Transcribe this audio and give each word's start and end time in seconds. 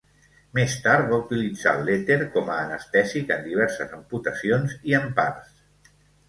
Més 0.59 0.75
tard 0.85 1.03
va 1.09 1.19
utilitzar 1.23 1.73
l'èter 1.89 2.17
com 2.37 2.49
a 2.53 2.55
anestèsic 2.61 3.35
en 3.37 3.45
diverses 3.49 3.95
amputacions 3.99 4.75
i 4.93 4.97
en 5.03 5.07
parts. 5.21 5.93